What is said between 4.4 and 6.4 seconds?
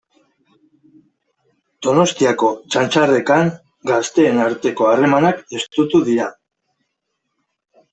arteko harremanak estutu dira.